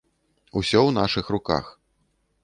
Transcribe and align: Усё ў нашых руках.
Усё 0.61 0.79
ў 0.85 0.95
нашых 0.99 1.29
руках. 1.35 1.69